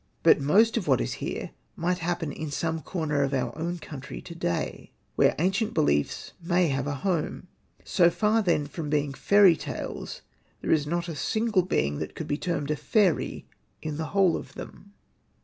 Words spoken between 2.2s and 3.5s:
in some f^^*, corner of